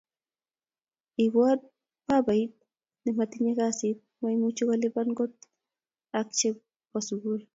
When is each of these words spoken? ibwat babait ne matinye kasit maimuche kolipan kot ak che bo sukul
ibwat 1.23 1.59
babait 2.07 2.53
ne 3.03 3.11
matinye 3.17 3.51
kasit 3.59 3.97
maimuche 4.21 4.63
kolipan 4.69 5.09
kot 5.17 5.33
ak 6.19 6.27
che 6.37 6.49
bo 6.89 6.99
sukul 7.07 7.41